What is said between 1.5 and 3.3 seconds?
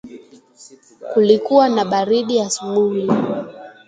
na baridi asubuhi